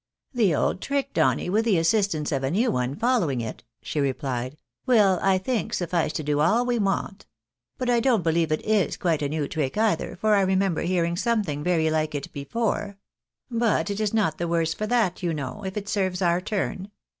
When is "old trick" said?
0.55-1.13